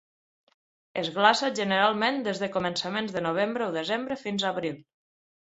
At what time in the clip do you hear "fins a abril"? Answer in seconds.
4.25-4.83